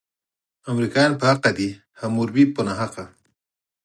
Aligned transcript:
امریکایان 0.71 1.13
په 1.19 1.25
حقه 1.31 1.51
دي، 1.57 1.69
حموربي 1.99 2.43
په 2.55 2.61
ناحقه. 2.67 3.05